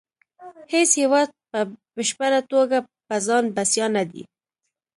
هیڅ 0.73 0.89
هیواد 1.01 1.27
په 1.51 1.59
بشپړه 1.95 2.39
توګه 2.51 2.77
په 3.07 3.15
ځان 3.27 3.43
بسیا 3.55 3.85
نه 3.95 4.03
دی 4.11 4.23